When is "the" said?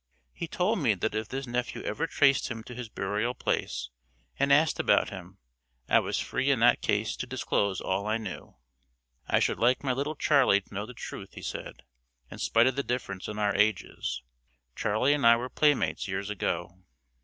10.87-10.95, 12.77-12.81